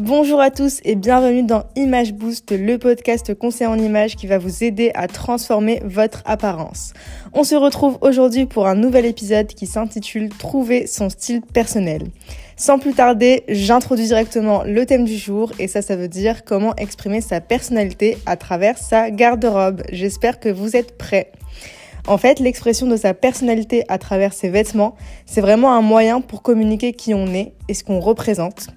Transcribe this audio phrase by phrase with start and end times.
[0.00, 4.38] Bonjour à tous et bienvenue dans Image Boost, le podcast conseil en images qui va
[4.38, 6.94] vous aider à transformer votre apparence.
[7.34, 12.04] On se retrouve aujourd'hui pour un nouvel épisode qui s'intitule Trouver son style personnel.
[12.56, 16.74] Sans plus tarder, j'introduis directement le thème du jour et ça, ça veut dire comment
[16.76, 19.82] exprimer sa personnalité à travers sa garde-robe.
[19.92, 21.30] J'espère que vous êtes prêts.
[22.06, 24.96] En fait, l'expression de sa personnalité à travers ses vêtements,
[25.26, 28.68] c'est vraiment un moyen pour communiquer qui on est et ce qu'on représente.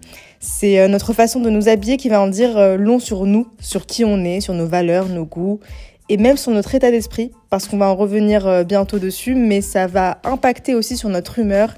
[0.45, 3.47] C'est euh, notre façon de nous habiller qui va en dire euh, long sur nous,
[3.61, 5.61] sur qui on est, sur nos valeurs, nos goûts
[6.09, 9.61] et même sur notre état d'esprit, parce qu'on va en revenir euh, bientôt dessus, mais
[9.61, 11.73] ça va impacter aussi sur notre humeur.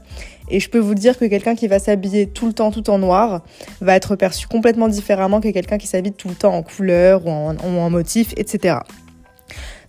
[0.50, 2.98] Et je peux vous dire que quelqu'un qui va s'habiller tout le temps tout en
[2.98, 3.44] noir
[3.82, 7.30] va être perçu complètement différemment que quelqu'un qui s'habille tout le temps en couleur ou
[7.30, 8.78] en, ou en motif, etc.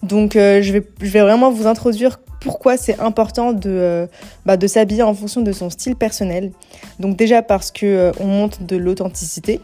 [0.02, 4.06] Donc je, vais, je vais vraiment vous introduire pourquoi c'est important de, euh,
[4.46, 6.52] bah, de s'habiller en fonction de son style personnel.
[7.00, 9.60] Donc déjà parce que euh, on montre de l'authenticité.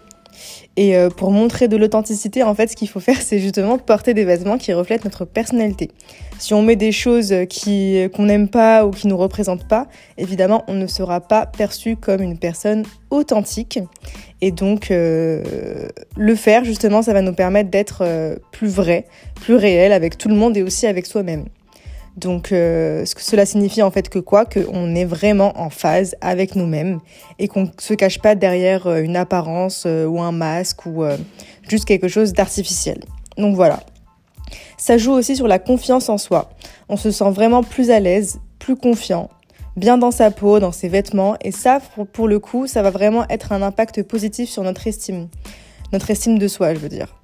[0.76, 4.14] Et euh, pour montrer de l'authenticité, en fait, ce qu'il faut faire, c'est justement porter
[4.14, 5.90] des vêtements qui reflètent notre personnalité.
[6.38, 7.32] Si on met des choses
[8.14, 9.86] qu'on n'aime pas ou qui nous représentent pas,
[10.18, 13.78] évidemment, on ne sera pas perçu comme une personne authentique.
[14.40, 18.04] Et donc, le faire, justement, ça va nous permettre d'être
[18.50, 21.44] plus vrai, plus réel avec tout le monde et aussi avec soi-même.
[22.16, 24.44] Donc, euh, cela signifie en fait que quoi?
[24.44, 27.00] Qu'on est vraiment en phase avec nous-mêmes
[27.38, 31.04] et qu'on ne se cache pas derrière euh, une apparence euh, ou un masque ou
[31.68, 33.00] juste quelque chose d'artificiel.
[33.38, 33.80] Donc voilà.
[34.76, 36.50] Ça joue aussi sur la confiance en soi.
[36.88, 39.30] On se sent vraiment plus à l'aise, plus confiant,
[39.76, 41.36] bien dans sa peau, dans ses vêtements.
[41.40, 41.80] Et ça,
[42.12, 45.28] pour le coup, ça va vraiment être un impact positif sur notre estime.
[45.92, 47.14] Notre estime de soi, je veux dire.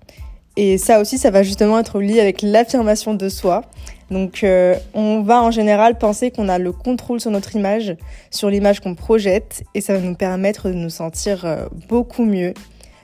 [0.57, 3.63] Et ça aussi, ça va justement être lié avec l'affirmation de soi.
[4.11, 7.97] Donc euh, on va en général penser qu'on a le contrôle sur notre image,
[8.31, 12.55] sur l'image qu'on projette, et ça va nous permettre de nous sentir euh, beaucoup mieux,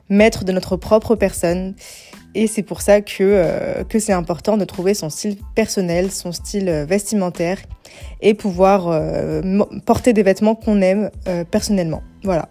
[0.09, 1.75] maître de notre propre personne.
[2.37, 6.33] Et c'est pour ça que, euh, que c'est important de trouver son style personnel, son
[6.33, 7.59] style vestimentaire,
[8.21, 9.01] et pouvoir
[9.87, 11.11] porter des vêtements qu'on aime
[11.53, 12.03] personnellement.
[12.25, 12.49] Voilà.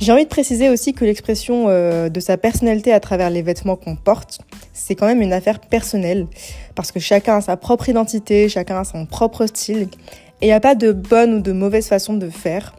[0.00, 3.74] J'ai envie de préciser aussi que l'expression euh, de sa personnalité à travers les vêtements
[3.74, 4.38] qu'on porte,
[4.72, 6.28] c'est quand même une affaire personnelle,
[6.76, 9.88] parce que chacun a sa propre identité, chacun a son propre style,
[10.40, 12.76] et il n'y a pas de bonne ou de mauvaise façon de faire.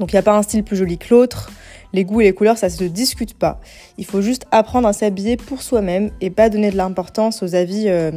[0.00, 1.52] Donc il n'y a pas un style plus joli que l'autre,
[1.92, 3.60] les goûts et les couleurs, ça se discute pas.
[3.96, 7.84] Il faut juste apprendre à s'habiller pour soi-même et pas donner de l'importance aux avis
[7.86, 8.10] euh,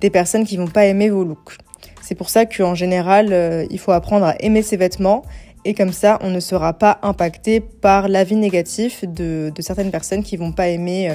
[0.00, 1.56] des personnes qui vont pas aimer vos looks.
[2.02, 5.22] C'est pour ça qu'en général, euh, il faut apprendre à aimer ses vêtements
[5.66, 10.36] et comme ça, on ne sera pas impacté par l'avis négatif de, certaines personnes qui
[10.36, 11.14] vont pas aimer euh,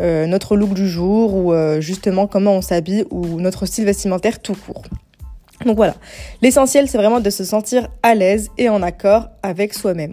[0.00, 4.40] euh, notre look du jour ou euh, justement comment on s'habille ou notre style vestimentaire
[4.40, 4.82] tout court.
[5.64, 5.94] Donc voilà,
[6.42, 10.12] l'essentiel c'est vraiment de se sentir à l'aise et en accord avec soi-même.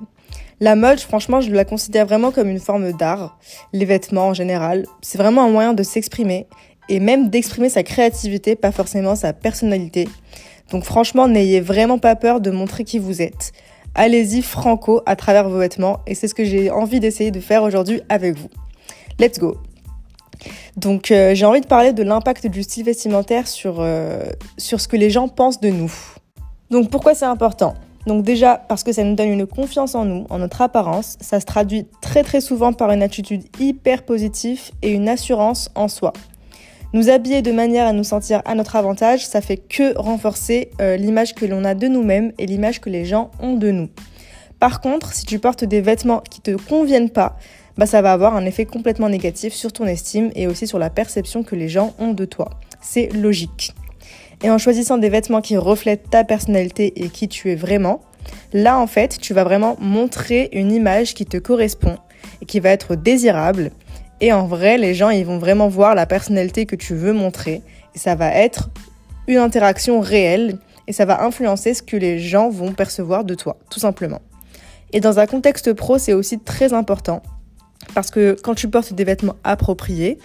[0.62, 3.38] La mode, franchement, je la considère vraiment comme une forme d'art.
[3.74, 6.48] Les vêtements en général, c'est vraiment un moyen de s'exprimer
[6.88, 10.08] et même d'exprimer sa créativité, pas forcément sa personnalité.
[10.72, 13.52] Donc franchement, n'ayez vraiment pas peur de montrer qui vous êtes.
[13.94, 17.64] Allez-y franco à travers vos vêtements et c'est ce que j'ai envie d'essayer de faire
[17.64, 18.50] aujourd'hui avec vous.
[19.20, 19.58] Let's go
[20.78, 24.24] donc euh, j'ai envie de parler de l'impact du style vestimentaire sur, euh,
[24.58, 25.94] sur ce que les gens pensent de nous.
[26.70, 27.76] Donc pourquoi c'est important?
[28.08, 31.40] Donc déjà parce que ça nous donne une confiance en nous, en notre apparence, ça
[31.40, 36.14] se traduit très très souvent par une attitude hyper positive et une assurance en soi.
[36.96, 40.96] Nous habiller de manière à nous sentir à notre avantage, ça fait que renforcer euh,
[40.96, 43.90] l'image que l'on a de nous-mêmes et l'image que les gens ont de nous.
[44.62, 47.38] Par contre, si tu portes des vêtements qui te conviennent pas,
[47.78, 50.90] bah ça va avoir un effet complètement négatif sur ton estime et aussi sur la
[50.90, 52.50] perception que les gens ont de toi.
[52.80, 53.74] C'est logique.
[54.42, 58.00] Et en choisissant des vêtements qui reflètent ta personnalité et qui tu es vraiment,
[58.54, 61.98] là en fait, tu vas vraiment montrer une image qui te correspond
[62.42, 63.72] et qui va être désirable
[64.22, 67.62] et en vrai, les gens, ils vont vraiment voir la personnalité que tu veux montrer.
[67.94, 68.70] Et ça va être
[69.28, 73.58] une interaction réelle et ça va influencer ce que les gens vont percevoir de toi,
[73.70, 74.22] tout simplement.
[74.94, 77.22] Et dans un contexte pro, c'est aussi très important
[77.94, 80.18] parce que quand tu portes des vêtements appropriés,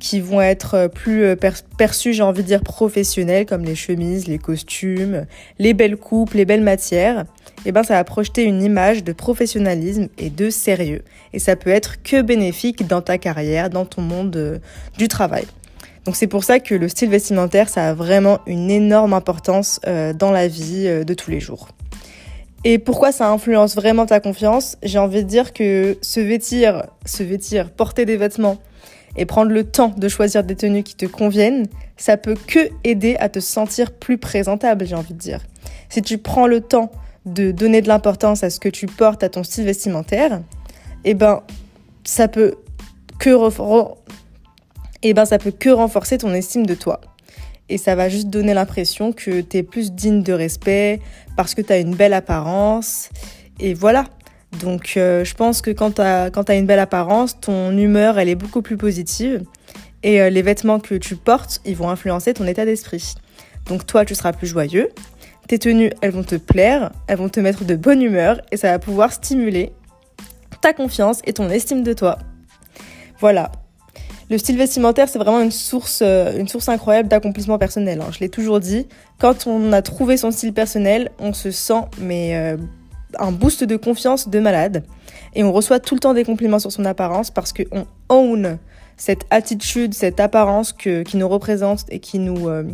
[0.00, 1.36] qui vont être plus euh,
[1.78, 5.26] perçus, j'ai envie de dire, professionnels, comme les chemises, les costumes,
[5.58, 7.26] les belles coupes, les belles matières,
[7.66, 11.02] eh ben, ça va projeter une image de professionnalisme et de sérieux.
[11.32, 14.58] Et ça peut être que bénéfique dans ta carrière, dans ton monde euh,
[14.98, 15.44] du travail.
[16.06, 20.14] Donc c'est pour ça que le style vestimentaire, ça a vraiment une énorme importance euh,
[20.14, 21.68] dans la vie de tous les jours.
[22.64, 24.76] Et pourquoi ça influence vraiment ta confiance?
[24.82, 28.58] J'ai envie de dire que se vêtir, se vêtir, porter des vêtements
[29.20, 31.66] et prendre le temps de choisir des tenues qui te conviennent,
[31.98, 35.42] ça peut que aider à te sentir plus présentable, j'ai envie de dire.
[35.90, 36.90] Si tu prends le temps
[37.26, 40.40] de donner de l'importance à ce que tu portes, à ton style vestimentaire,
[41.04, 41.42] eh ben
[42.02, 42.54] ça peut
[43.18, 43.36] que
[45.02, 47.02] eh ben ça peut que renforcer ton estime de toi.
[47.68, 50.98] Et ça va juste donner l'impression que tu es plus digne de respect
[51.36, 53.10] parce que tu as une belle apparence.
[53.60, 54.06] Et voilà.
[54.58, 58.34] Donc euh, je pense que quand tu as, une belle apparence, ton humeur, elle est
[58.34, 59.44] beaucoup plus positive.
[60.02, 63.14] Et euh, les vêtements que tu portes, ils vont influencer ton état d'esprit.
[63.66, 64.88] Donc toi, tu seras plus joyeux.
[65.46, 68.70] Tes tenues, elles vont te plaire, elles vont te mettre de bonne humeur et ça
[68.70, 69.72] va pouvoir stimuler
[70.60, 72.18] ta confiance et ton estime de toi.
[73.18, 73.52] Voilà.
[74.30, 78.00] Le style vestimentaire, c'est vraiment une source, euh, une source incroyable d'accomplissement personnel.
[78.00, 78.10] Hein.
[78.12, 78.86] Je l'ai toujours dit.
[79.18, 82.56] Quand on a trouvé son style personnel, on se sent mais
[83.18, 84.84] un boost de confiance de malade.
[85.34, 88.58] Et on reçoit tout le temps des compliments sur son apparence parce qu'on own
[88.96, 92.48] cette attitude, cette apparence que, qui nous représente et qui nous...
[92.48, 92.64] Euh,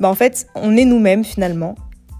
[0.00, 1.76] bah en fait, on est nous-mêmes finalement.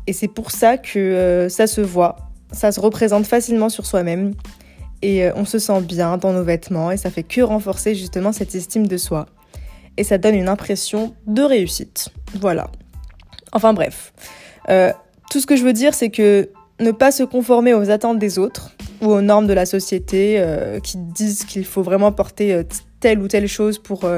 [0.07, 2.17] Et c'est pour ça que ça se voit,
[2.53, 4.35] ça se représente facilement sur soi-même
[5.03, 8.33] et euh, on se sent bien dans nos vêtements et ça fait que renforcer justement
[8.33, 9.27] cette estime de soi.
[9.97, 12.11] Et ça donne une impression de réussite.
[12.35, 12.71] Voilà.
[13.53, 14.13] Enfin bref.
[14.69, 14.93] Euh,
[15.31, 16.51] tout ce que je veux dire, c'est que
[16.81, 18.71] ne pas se conformer aux attentes des autres
[19.01, 22.63] ou aux normes de la société euh, qui disent qu'il faut vraiment porter
[23.01, 24.09] telle ou telle chose pour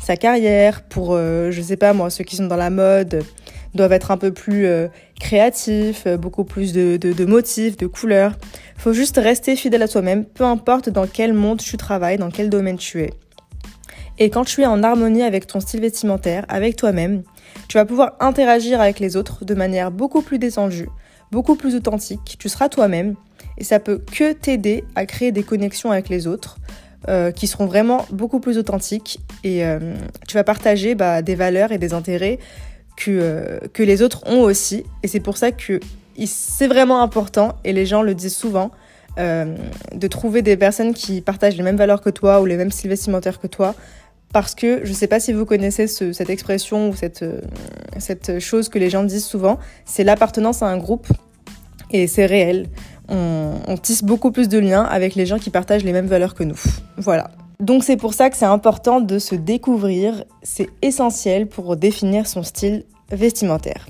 [0.00, 3.22] sa carrière, pour, je sais pas moi, ceux qui sont dans la mode,
[3.74, 4.88] doivent être un peu plus euh,
[5.20, 8.32] créatifs, euh, beaucoup plus de, de, motifs, de couleurs.
[8.76, 12.50] Faut juste rester fidèle à toi-même, peu importe dans quel monde tu travailles, dans quel
[12.50, 13.12] domaine tu es.
[14.18, 17.24] Et quand tu es en harmonie avec ton style vestimentaire, avec toi-même,
[17.68, 20.88] tu vas pouvoir interagir avec les autres de manière beaucoup plus détendue,
[21.34, 22.36] beaucoup plus authentique.
[22.38, 23.14] Tu seras toi-même
[23.58, 26.58] et ça peut que t'aider à créer des connexions avec les autres
[27.08, 29.62] euh, qui seront vraiment beaucoup plus authentiques et
[30.26, 32.38] tu vas partager bah, des valeurs et des intérêts
[32.96, 34.84] que, euh, que les autres ont aussi.
[35.02, 35.80] Et c'est pour ça que
[36.26, 38.70] c'est vraiment important, et les gens le disent souvent,
[39.18, 39.56] euh,
[39.94, 42.90] de trouver des personnes qui partagent les mêmes valeurs que toi ou les mêmes styles
[42.90, 43.74] vestimentaires que toi.
[44.34, 47.40] Parce que je ne sais pas si vous connaissez cette expression ou cette, euh,
[47.98, 51.06] cette chose que les gens disent souvent, c'est l'appartenance à un groupe.
[51.92, 52.66] Et c'est réel.
[53.08, 56.42] On tisse beaucoup plus de liens avec les gens qui partagent les mêmes valeurs que
[56.42, 56.58] nous.
[56.96, 57.30] Voilà.
[57.60, 62.42] Donc c'est pour ça que c'est important de se découvrir, c'est essentiel pour définir son
[62.42, 62.82] style
[63.12, 63.86] vestimentaire.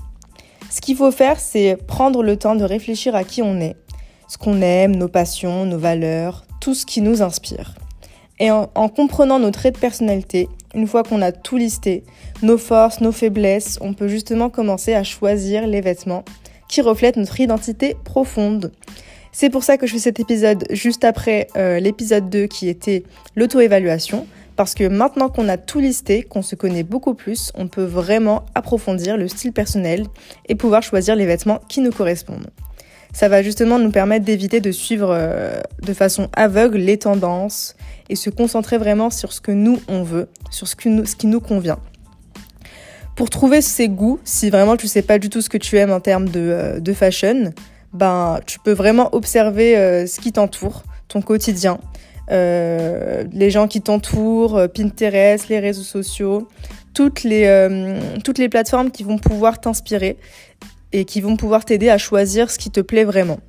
[0.70, 3.76] Ce qu'il faut faire, c'est prendre le temps de réfléchir à qui on est,
[4.28, 7.74] ce qu'on aime, nos passions, nos valeurs, tout ce qui nous inspire.
[8.40, 12.02] Et en, comprenant nos traits de personnalité, une fois qu'on a tout listé,
[12.42, 16.24] nos forces, nos faiblesses, on peut justement commencer à choisir les vêtements
[16.68, 18.72] qui reflètent notre identité profonde.
[19.30, 23.04] C'est pour ça que je fais cet épisode juste après euh, l'épisode 2 qui était
[23.36, 24.26] l'auto-évaluation.
[24.56, 28.44] Parce que maintenant qu'on a tout listé, qu'on se connaît beaucoup plus, on peut vraiment
[28.54, 30.06] approfondir le style personnel
[30.48, 32.50] et pouvoir choisir les vêtements qui nous correspondent.
[33.14, 37.76] Ça va justement nous permettre d'éviter de suivre euh, de façon aveugle les tendances
[38.08, 41.40] et se concentrer vraiment sur ce que nous on veut, sur ce, ce qui nous
[41.40, 41.78] convient.
[43.14, 45.92] Pour trouver ses goûts, si vraiment tu sais pas du tout ce que tu aimes
[45.92, 47.54] en termes de, euh, de fashion,
[47.92, 51.78] ben, tu peux vraiment observer euh, ce qui t'entoure, ton quotidien,
[52.28, 56.48] les gens qui t'entourent, Pinterest, les réseaux sociaux,
[56.94, 57.46] toutes les,
[58.24, 60.16] toutes les plateformes qui vont pouvoir t'inspirer
[60.94, 63.40] et qui vont pouvoir t'aider à choisir ce qui te plaît vraiment.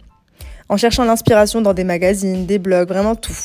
[0.68, 3.38] En cherchant l'inspiration dans des magazines, des blogs, vraiment tout.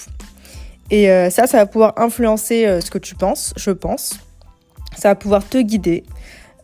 [0.91, 4.19] Et ça, ça va pouvoir influencer ce que tu penses, je pense.
[4.97, 6.03] Ça va pouvoir te guider.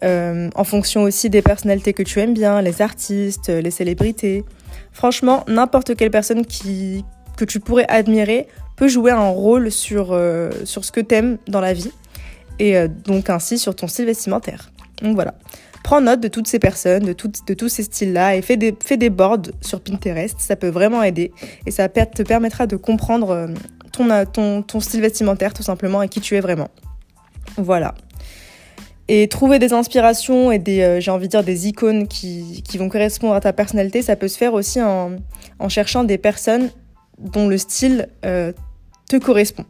[0.05, 4.45] Euh, en fonction aussi des personnalités que tu aimes bien, les artistes, les célébrités.
[4.93, 10.85] Franchement, n'importe quelle personne que tu pourrais admirer peut jouer un rôle sur, euh, sur
[10.85, 11.93] ce que tu aimes dans la vie
[12.59, 14.71] et euh, donc ainsi sur ton style vestimentaire.
[15.03, 15.35] Donc voilà.
[15.87, 18.97] Prends note de toutes ces personnes, de, de tous ces styles-là et fais des, fais
[18.97, 20.35] des boards sur Pinterest.
[20.41, 21.31] Ça peut vraiment aider
[21.65, 23.49] et ça te permettra de comprendre
[23.93, 26.67] ton, ton, ton style vestimentaire tout simplement et qui tu es vraiment.
[27.57, 27.95] Voilà.
[29.07, 32.79] Et trouver des inspirations et des, euh, j'ai envie de dire, des icônes qui, qui,
[32.79, 35.13] vont correspondre à ta personnalité, ça peut se faire aussi en,
[35.61, 36.71] en cherchant des personnes
[37.21, 38.53] dont le style euh,
[39.09, 39.65] te correspond.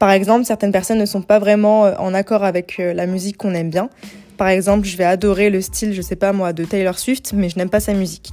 [0.00, 3.54] Par exemple, certaines personnes ne sont pas vraiment euh, en accord avec la musique qu'on
[3.54, 3.90] aime bien.
[4.36, 7.48] Par exemple, je vais adorer le style, je sais pas moi, de Taylor Swift, mais
[7.48, 8.32] je n'aime pas sa musique.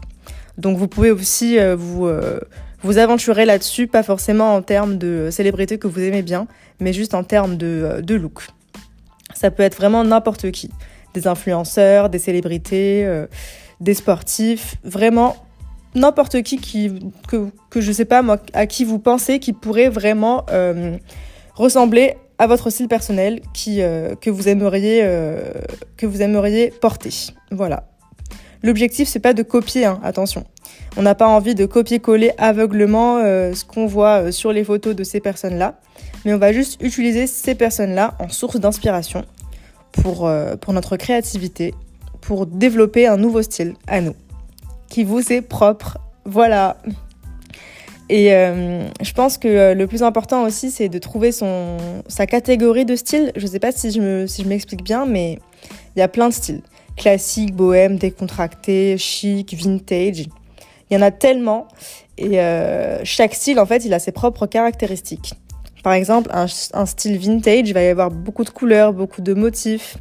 [0.57, 2.07] Donc vous pouvez aussi vous,
[2.83, 6.47] vous aventurer là-dessus, pas forcément en termes de célébrité que vous aimez bien,
[6.79, 8.43] mais juste en termes de, de look.
[9.33, 10.69] Ça peut être vraiment n'importe qui.
[11.13, 13.27] Des influenceurs, des célébrités, euh,
[13.79, 15.35] des sportifs, vraiment
[15.95, 16.91] n'importe qui, qui
[17.27, 20.97] que, que je sais pas moi, à qui vous pensez qui pourrait vraiment euh,
[21.55, 25.01] ressembler à votre style personnel qui, euh, que, vous aimeriez,
[26.81, 27.33] porter.
[27.51, 27.87] Voilà.
[28.63, 30.43] L'objectif, c'est pas de copier, hein, attention.
[30.97, 34.93] On n'a pas envie de copier-coller aveuglement euh, ce qu'on voit euh, sur les photos
[34.93, 35.79] de ces personnes-là,
[36.25, 39.23] mais on va juste utiliser ces personnes-là en source d'inspiration
[40.05, 41.73] euh, pour notre créativité,
[42.19, 44.15] pour développer un nouveau style à nous,
[44.89, 45.97] qui vous est propre.
[46.25, 46.75] Voilà.
[48.15, 51.77] Et je pense que le plus important aussi, c'est de trouver son,
[52.07, 53.31] sa catégorie de style.
[53.35, 55.39] Je ne sais pas si je, si je m'explique bien, mais
[55.95, 56.61] il y a plein de styles.
[56.95, 60.27] Classique, bohème, décontracté, chic, vintage.
[60.91, 61.67] Il y en a tellement
[62.17, 65.33] et euh, chaque style, en fait, il a ses propres caractéristiques.
[65.83, 66.47] Par exemple, un,
[66.85, 69.97] style vintage, il va y avoir beaucoup de couleurs, beaucoup de motifs.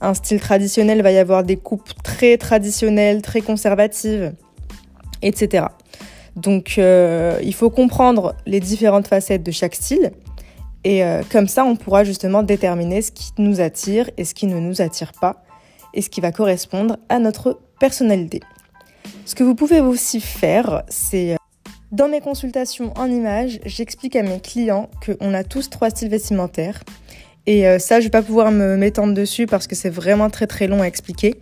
[0.00, 4.34] Un style traditionnel, il va y avoir des coupes très traditionnelles, très conservatives,
[5.22, 5.66] etc.
[6.36, 10.12] Donc, euh, il faut comprendre les différentes facettes de chaque style.
[10.84, 14.46] Et euh, comme ça, on pourra justement déterminer ce qui nous attire et ce qui
[14.46, 15.42] ne nous attire pas,
[15.94, 18.40] et ce qui va correspondre à notre personnalité.
[19.24, 21.36] Ce que vous pouvez aussi faire, c'est euh,
[21.90, 26.82] dans mes consultations en images, j'explique à mes clients qu'on a tous trois styles vestimentaires.
[27.48, 30.66] Et ça, je vais pas pouvoir me m'étendre dessus parce que c'est vraiment très très
[30.66, 31.36] long à expliquer.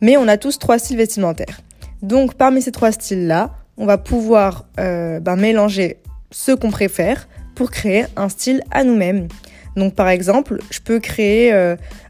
[0.00, 1.60] Mais on a tous trois styles vestimentaires.
[2.02, 5.98] Donc parmi ces trois styles-là, on va pouvoir euh, ben, mélanger
[6.30, 9.28] ce qu'on préfère pour créer un style à nous-mêmes.
[9.76, 11.52] Donc par exemple, je peux créer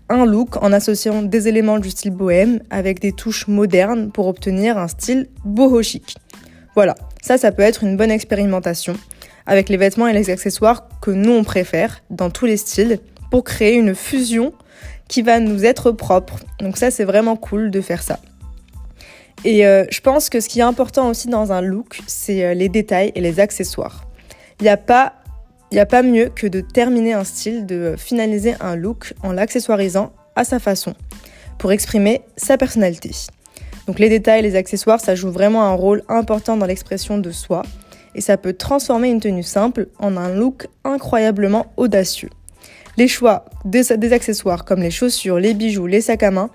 [0.09, 4.78] un look en associant des éléments du style bohème avec des touches modernes pour obtenir
[4.78, 6.16] un style boho chic.
[6.75, 8.94] Voilà, ça ça peut être une bonne expérimentation
[9.47, 12.99] avec les vêtements et les accessoires que nous on préfère dans tous les styles
[13.30, 14.52] pour créer une fusion
[15.09, 16.40] qui va nous être propre.
[16.61, 18.18] Donc ça c'est vraiment cool de faire ça.
[19.44, 22.54] Et euh, je pense que ce qui est important aussi dans un look, c'est euh,
[22.54, 24.04] les détails et les accessoires.
[24.60, 25.14] Il n'y a pas
[25.76, 30.44] a pas mieux que de terminer un style, de finaliser un look en l'accessoirisant à
[30.44, 30.94] sa façon,
[31.58, 33.10] pour exprimer sa personnalité.
[33.88, 37.62] Donc les détails, les accessoires, ça joue vraiment un rôle important dans l'expression de soi,
[38.14, 42.30] et ça peut transformer une tenue simple en un look incroyablement audacieux.
[42.96, 46.50] Les choix des, accessoires comme les chaussures, les bijoux, les sacs à main,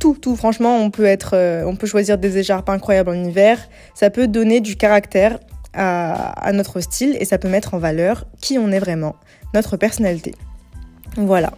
[0.00, 3.68] tout, tout, franchement, on peut, être, euh, on peut choisir des écharpes incroyables en hiver,
[3.94, 5.38] ça peut donner du caractère
[5.72, 9.14] à, notre style et ça peut mettre en valeur qui on est vraiment,
[9.54, 10.34] notre personnalité.
[11.16, 11.52] Voilà.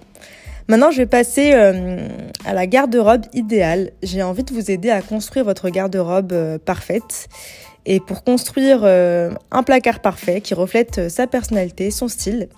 [0.68, 2.06] Maintenant, je vais passer euh,
[2.44, 3.90] à la garde-robe idéale.
[4.02, 7.28] J'ai envie de vous aider à construire votre garde-robe euh, parfaite.
[7.86, 12.48] Et pour construire un placard parfait qui reflète sa personnalité, son style,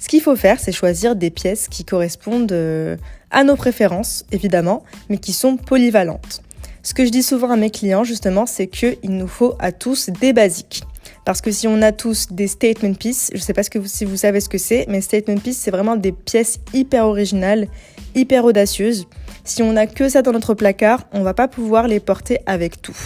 [0.00, 2.98] ce qu'il faut faire, c'est choisir des pièces qui correspondent
[3.30, 6.42] à nos préférences, évidemment, mais qui sont polyvalentes.
[6.82, 10.08] Ce que je dis souvent à mes clients, justement, c'est qu'il nous faut à tous
[10.08, 10.82] des basiques.
[11.26, 14.16] Parce que si on a tous des statement pieces, je ne sais pas si vous
[14.16, 17.68] savez ce que c'est, mais statement pieces, c'est vraiment des pièces hyper originales,
[18.14, 19.06] hyper audacieuses.
[19.44, 22.80] Si on n'a que ça dans notre placard, on va pas pouvoir les porter avec
[22.80, 22.96] tout.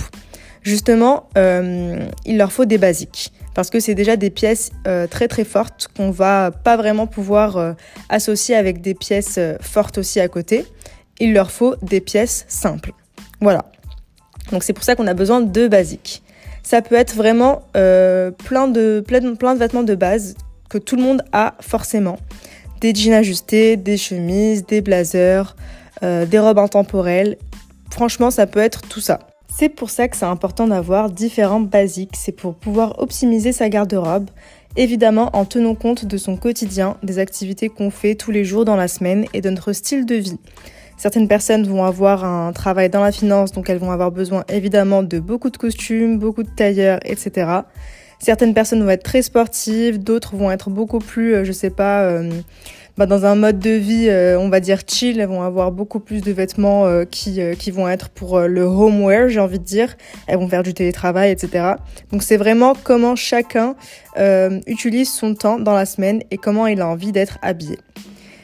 [0.62, 5.28] Justement, euh, il leur faut des basiques parce que c'est déjà des pièces euh, très
[5.28, 7.72] très fortes qu'on va pas vraiment pouvoir euh,
[8.08, 10.66] associer avec des pièces fortes aussi à côté.
[11.20, 12.92] Il leur faut des pièces simples.
[13.40, 13.64] Voilà.
[14.50, 16.22] Donc c'est pour ça qu'on a besoin de basiques.
[16.62, 20.34] Ça peut être vraiment euh, plein, de, plein, de, vêtements de base
[20.70, 22.18] que tout le monde a forcément.
[22.80, 25.56] Des jeans ajustés, des chemises, des blazers,
[26.02, 27.36] euh, des robes intemporelles.
[27.90, 29.20] Franchement, ça peut être tout ça.
[29.56, 32.16] C'est pour ça que c'est important d'avoir différents basiques.
[32.16, 34.28] C'est pour pouvoir optimiser sa garde-robe,
[34.76, 38.74] évidemment en tenant compte de son quotidien, des activités qu'on fait tous les jours dans
[38.74, 40.38] la semaine et de notre style de vie.
[40.96, 45.04] Certaines personnes vont avoir un travail dans la finance, donc elles vont avoir besoin évidemment
[45.04, 47.60] de beaucoup de costumes, beaucoup de tailleurs, etc.
[48.18, 52.02] Certaines personnes vont être très sportives, d'autres vont être beaucoup plus, euh, je sais pas,
[52.02, 52.28] euh,
[52.96, 56.00] bah dans un mode de vie, euh, on va dire chill, elles vont avoir beaucoup
[56.00, 59.96] plus de vêtements qui, qui vont être pour le homeware, j'ai envie de dire.
[60.26, 61.72] Elles vont faire du télétravail, etc.
[62.12, 63.74] Donc c'est vraiment comment chacun
[64.66, 67.78] utilise son temps dans la semaine et comment il a envie d'être habillé.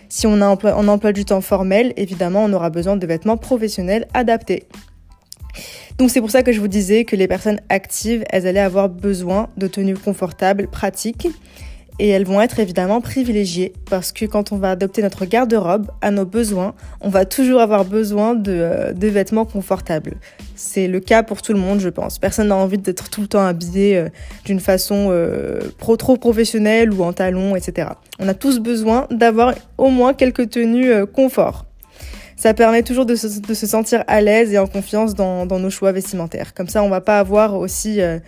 [0.08, 4.66] Si on a emploi du temps formel, évidemment, on aura besoin de vêtements professionnels adaptés.
[5.98, 8.88] Donc c'est pour ça que je vous disais que les personnes actives, elles allaient avoir
[8.88, 11.28] besoin de tenues confortables, pratiques
[12.00, 16.10] et elles vont être évidemment privilégiées parce que quand on va adopter notre garde-robe à
[16.10, 20.14] nos besoins, on va toujours avoir besoin de, euh, vêtements confortables.
[20.56, 22.18] C'est le cas pour tout le monde, je pense.
[22.18, 24.08] Personne n'a envie d'être tout le temps habillé euh,
[24.46, 27.88] d'une façon euh, pro trop professionnelle ou en talons, etc.
[28.18, 31.66] On a tous besoin d'avoir au moins quelques tenues confort
[32.40, 36.54] ça permet toujours de se, sentir à l'aise et en confiance dans, nos choix vestimentaires.
[36.54, 38.18] Comme ça, on va pas avoir aussi, euh,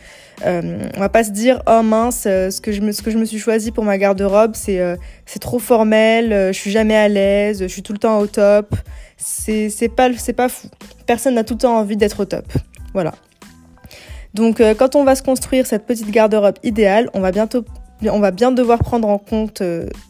[0.45, 2.93] euh, va pas se dire oh mince, euh, ce que je me,
[3.25, 4.97] suis choisi pour ma garde-robe, c'est euh,
[5.41, 8.75] trop formel, je suis jamais à l'aise, je suis tout le temps au top.
[9.17, 10.11] C'est c'est pas
[10.51, 10.69] fou.
[11.07, 12.45] Personne n'a tout le temps envie d'être au top.
[12.93, 13.15] Voilà.
[14.35, 17.65] Donc quand on va se construire cette petite garde-robe idéale, on va bientôt
[18.05, 19.63] on va bien devoir prendre en compte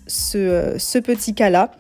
[0.09, 1.71] ce petit cas-là.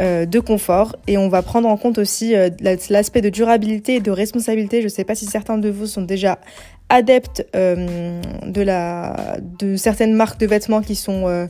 [0.00, 2.48] Euh, de confort et on va prendre en compte aussi euh,
[2.88, 4.78] l'aspect de durabilité et de responsabilité.
[4.80, 6.38] Je ne sais pas si certains de vous sont déjà
[6.88, 11.46] adeptes euh, de, la, de certaines marques de vêtements qui sont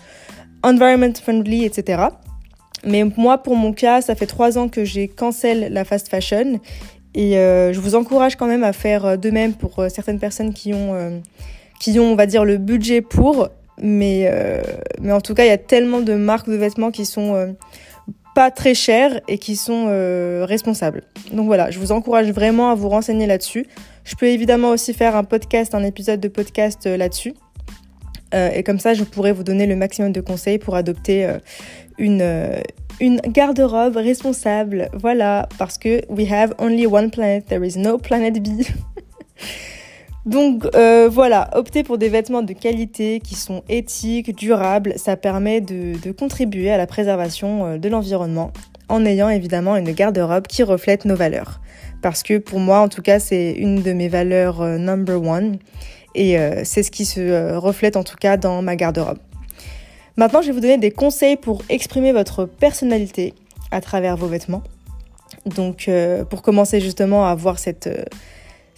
[0.64, 2.02] environment friendly, etc.
[2.84, 6.58] Mais moi, pour mon cas, ça fait trois ans que j'ai cancel la fast fashion
[7.14, 11.22] et je vous encourage quand même à faire de même pour certaines personnes qui ont,
[11.78, 13.50] qui ont, on va dire, le budget pour.
[13.80, 14.28] Mais,
[15.00, 17.54] mais en tout cas, il y a tellement de marques de vêtements qui sont
[18.34, 21.04] pas très chers et qui sont euh, responsables.
[21.32, 23.66] Donc voilà, je vous encourage vraiment à vous renseigner là-dessus.
[24.04, 27.34] Je peux évidemment aussi faire un podcast, un épisode de podcast euh, là-dessus.
[28.34, 31.28] Euh, et comme ça, je pourrais vous donner le maximum de conseils pour adopter
[31.98, 32.24] une,
[32.98, 34.88] une garde-robe responsable.
[34.94, 38.62] Voilà, parce que we have only one planet, there is no planet B.
[40.24, 45.60] Donc euh, voilà, opter pour des vêtements de qualité qui sont éthiques, durables, ça permet
[45.60, 48.52] de, contribuer à la préservation euh, de l'environnement
[48.88, 51.60] en ayant évidemment une garde-robe qui reflète nos valeurs.
[52.02, 55.58] Parce que pour moi, en tout cas, c'est une de mes valeurs euh, number one
[56.14, 59.16] et c'est ce qui se reflète en tout cas dans ma garde-robe.
[60.18, 63.32] Maintenant, je vais vous donner des conseils pour exprimer votre personnalité
[63.70, 64.62] à travers vos vêtements.
[65.46, 65.88] Donc
[66.28, 67.88] pour commencer justement à avoir cette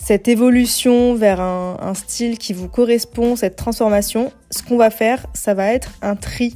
[0.04, 5.54] cette évolution vers un, style qui vous correspond, cette transformation, ce qu'on va faire, ça
[5.54, 6.52] va être un tri.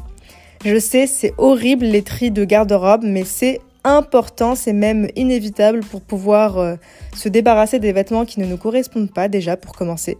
[0.66, 6.02] Je sais, c'est horrible les tris de garde-robe, mais c'est important, c'est même inévitable pour
[6.02, 6.74] pouvoir euh,
[7.16, 10.18] se débarrasser des vêtements qui ne nous correspondent pas déjà pour commencer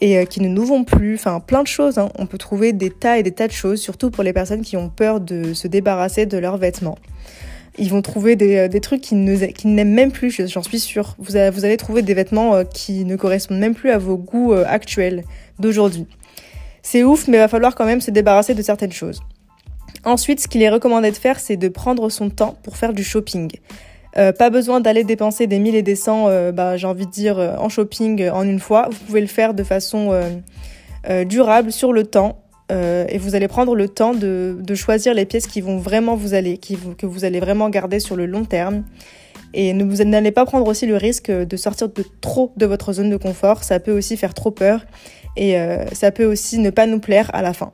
[0.00, 1.98] et euh, qui ne nous vont plus, enfin plein de choses.
[1.98, 2.08] Hein.
[2.18, 4.76] On peut trouver des tas et des tas de choses, surtout pour les personnes qui
[4.76, 6.98] ont peur de se débarrasser de leurs vêtements.
[7.78, 11.14] Ils vont trouver des, euh, trucs qu'ils n'aiment même plus, j'en suis sûre.
[11.18, 14.64] Vous, allez trouver des vêtements euh, qui ne correspondent même plus à vos goûts euh,
[14.66, 15.24] actuels
[15.58, 16.06] d'aujourd'hui.
[16.82, 19.20] C'est ouf, mais il va falloir quand même se débarrasser de certaines choses.
[20.04, 23.02] Ensuite, ce qu'il est recommandé de faire, c'est de prendre son temps pour faire du
[23.02, 23.50] shopping.
[24.14, 27.68] pas besoin d'aller dépenser des mille et des cents, bah, j'ai envie de dire, en
[27.68, 28.86] shopping en une fois.
[28.88, 30.12] Vous pouvez le faire de façon
[31.24, 32.38] durable sur le temps
[32.72, 36.34] euh, et vous allez prendre le temps de, choisir les pièces qui vont vraiment vous
[36.34, 38.84] aller, qui que vous allez vraiment garder sur le long terme.
[39.54, 42.92] Et ne vous n'allez pas prendre aussi le risque de sortir de trop de votre
[42.92, 43.64] zone de confort.
[43.64, 44.84] Ça peut aussi faire trop peur
[45.36, 47.72] et euh, ça peut aussi ne pas nous plaire à la fin.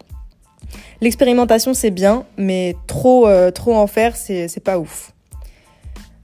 [1.01, 5.13] L'expérimentation c'est bien, mais trop, euh, trop en faire c'est pas ouf.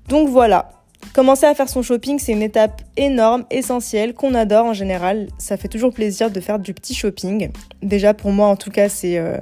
[0.08, 0.70] Donc voilà,
[1.14, 5.28] Commencer à faire son shopping, c'est une étape énorme, essentielle, qu'on adore en général.
[5.38, 7.50] Ça fait toujours plaisir de faire du petit shopping.
[7.82, 9.38] Déjà pour moi en tout cas, c'est euh,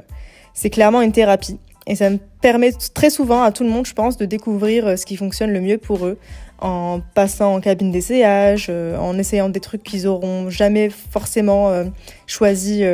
[0.71, 1.59] clairement une thérapie.
[1.87, 4.97] Et ça me permet très souvent à tout le monde, je pense, de découvrir euh,
[4.97, 6.19] ce qui fonctionne le mieux pour eux
[6.61, 11.85] en passant en cabine d'essayage, euh, en essayant des trucs qu'ils auront jamais forcément
[12.27, 12.85] choisi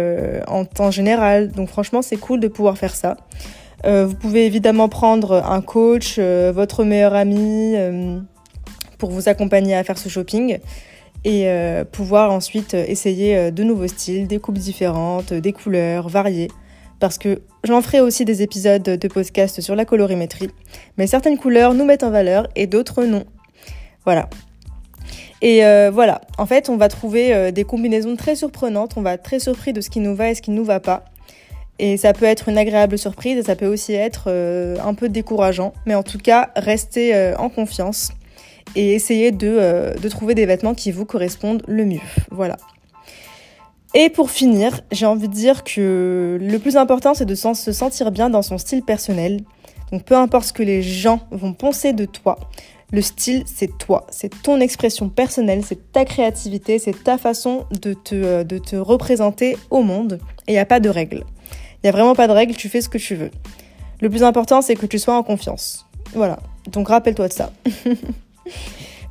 [0.49, 1.53] en temps général.
[1.53, 3.17] Donc franchement, c'est cool de pouvoir faire ça.
[3.85, 7.77] vous pouvez évidemment prendre un coach, votre meilleur ami
[9.03, 10.59] pour vous accompagner à faire ce shopping
[11.25, 16.47] et euh, pouvoir ensuite essayer euh, de nouveaux styles, des coupes différentes, des couleurs variées.
[17.01, 20.51] Parce que j'en ferai aussi des épisodes de podcast sur la colorimétrie.
[20.99, 23.25] Mais certaines couleurs nous mettent en valeur et d'autres non.
[24.05, 24.31] Voilà.
[25.41, 28.93] Et euh, voilà, en fait, on va trouver des combinaisons très surprenantes.
[28.97, 30.65] On va être très surpris de ce qui nous va et ce qui ne nous
[30.65, 31.07] va pas.
[31.81, 34.29] Et ça peut être une agréable surprise et ça peut aussi être
[34.81, 35.73] un peu décourageant.
[35.87, 38.13] Mais en tout cas, restez en confiance
[38.75, 42.01] et essayez euh, de, trouver des vêtements qui vous correspondent le mieux.
[42.31, 42.57] Voilà.
[43.95, 48.11] Et pour finir, j'ai envie de dire que le plus important, c'est de se sentir
[48.11, 49.43] bien dans son style personnel.
[49.91, 52.39] Donc peu importe ce que les gens vont penser de toi,
[52.93, 57.95] le style, c'est toi, c'est ton expression personnelle, c'est ta créativité, c'est ta façon de
[57.95, 60.19] te, euh, de te représenter au monde.
[60.47, 61.25] Et il n'y a pas de règles.
[61.83, 63.31] Il n'y a vraiment pas de règles, tu fais ce que tu veux.
[64.01, 65.87] Le plus important, c'est que tu sois en confiance.
[66.15, 66.39] Voilà.
[66.71, 67.53] Donc rappelle-toi de ça.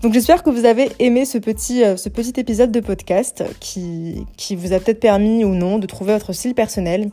[0.02, 4.56] Donc j'espère que vous avez aimé ce petit, euh, ce épisode de podcast qui, qui
[4.56, 7.12] vous a peut-être permis ou non de trouver votre style personnel.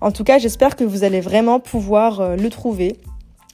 [0.00, 2.96] En tout cas, j'espère que vous allez vraiment pouvoir euh, le trouver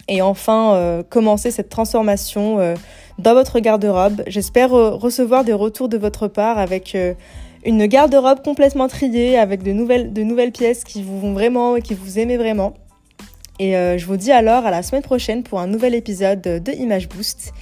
[0.06, 2.76] et enfin euh, commencer cette transformation
[3.18, 4.22] dans votre garde-robe.
[4.28, 6.96] J'espère recevoir des retours de votre part avec
[7.64, 11.82] une garde-robe complètement triée, avec de nouvelles, de nouvelles pièces qui vous vont vraiment et
[11.82, 12.74] qui vous aimez vraiment.
[13.58, 17.08] Et je vous dis alors à la semaine prochaine pour un nouvel épisode de Image
[17.08, 17.52] Boost.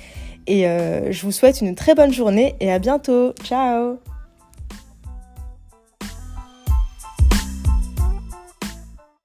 [0.47, 3.33] Et euh, je vous souhaite une très bonne journée et à bientôt.
[3.43, 3.99] Ciao